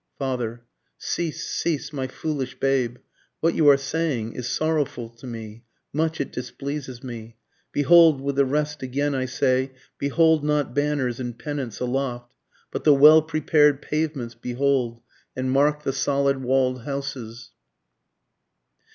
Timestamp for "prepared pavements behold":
13.21-15.03